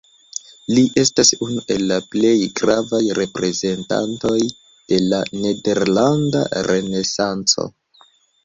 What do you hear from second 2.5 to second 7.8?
gravaj reprezentantoj de la nederlanda renesanco.